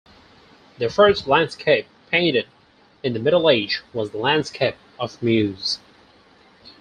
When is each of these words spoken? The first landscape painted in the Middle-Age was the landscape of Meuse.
The 0.79 0.89
first 0.89 1.27
landscape 1.27 1.85
painted 2.09 2.47
in 3.03 3.13
the 3.13 3.19
Middle-Age 3.19 3.83
was 3.93 4.09
the 4.09 4.17
landscape 4.17 4.77
of 4.99 5.21
Meuse. 5.21 5.77